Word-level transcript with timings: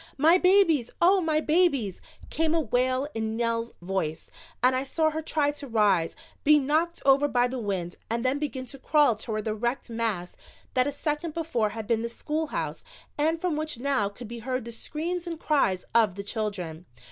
"My 0.17 0.39
babies, 0.39 0.89
Oh, 0.99 1.21
my 1.21 1.41
babies!" 1.41 2.01
came 2.31 2.55
a 2.55 2.59
wail 2.59 3.07
in 3.13 3.37
Nell's 3.37 3.71
voice, 3.83 4.31
and 4.63 4.75
I 4.75 4.81
saw 4.83 5.11
her 5.11 5.21
try 5.21 5.51
to 5.51 5.67
rise, 5.67 6.15
be 6.43 6.57
knocked 6.57 7.03
over 7.05 7.27
by 7.27 7.47
the 7.47 7.59
wind 7.59 7.97
and 8.09 8.25
then 8.25 8.39
begin 8.39 8.65
to 8.65 8.79
crawl 8.79 9.15
toward 9.15 9.45
the 9.45 9.53
wrecked 9.53 9.91
mass 9.91 10.35
that 10.73 10.87
a 10.87 10.91
second 10.91 11.35
before 11.35 11.69
had 11.69 11.85
been 11.85 12.01
the 12.01 12.09
schoolhouse 12.09 12.83
and 13.15 13.39
from 13.39 13.55
which 13.55 13.77
now 13.77 14.09
could 14.09 14.27
be 14.27 14.39
heard 14.39 14.65
the 14.65 14.71
screams 14.71 15.27
and 15.27 15.39
cries 15.39 15.85
of 15.93 16.15
the 16.15 16.23
children. 16.23 16.87